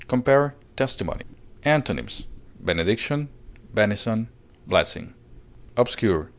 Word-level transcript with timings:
Compare 0.07 0.55
TESTIMONY. 0.77 1.25
Antonyms: 1.63 2.25
benediction, 2.59 3.29
benison, 3.71 4.29
blessing. 4.65 5.13
OBSCURE. 5.77 6.27